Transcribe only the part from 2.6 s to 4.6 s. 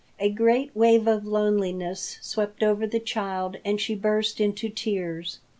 over the child and she burst